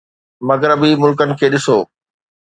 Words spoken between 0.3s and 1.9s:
مغربي ملڪن کي ڏسو